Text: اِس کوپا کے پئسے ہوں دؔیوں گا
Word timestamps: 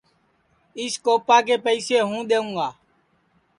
اِس 0.79 0.93
کوپا 1.05 1.37
کے 1.47 1.55
پئسے 1.65 1.97
ہوں 2.07 2.21
دؔیوں 2.29 2.51
گا 2.57 2.69